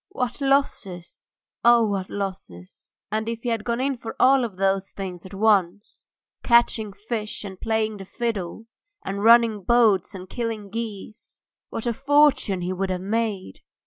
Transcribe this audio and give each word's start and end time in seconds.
What 0.09 0.41
losses! 0.41 1.35
Ah! 1.63 1.83
What 1.83 2.09
losses! 2.09 2.89
And 3.11 3.29
if 3.29 3.43
he 3.43 3.49
had 3.49 3.63
gone 3.63 3.79
in 3.79 3.95
for 3.95 4.15
all 4.19 4.49
those 4.49 4.89
things 4.89 5.27
at 5.27 5.33
once 5.35 6.07
catching 6.41 6.91
fish 6.91 7.43
and 7.43 7.61
playing 7.61 7.97
the 7.97 8.05
fiddle, 8.05 8.65
and 9.05 9.23
running 9.23 9.61
boats 9.61 10.15
and 10.15 10.27
killing 10.27 10.71
geese 10.71 11.41
what 11.69 11.85
a 11.85 11.93
fortune 11.93 12.61
he 12.61 12.73
would 12.73 12.89
have 12.89 13.01
made! 13.01 13.59